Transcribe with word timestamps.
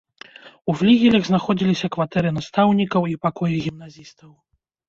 У 0.71 0.73
флігелях 0.79 1.23
знаходзіліся 1.27 1.89
кватэры 1.97 2.31
настаўнікаў 2.39 3.01
і 3.13 3.17
пакоі 3.27 3.63
гімназістаў. 3.67 4.31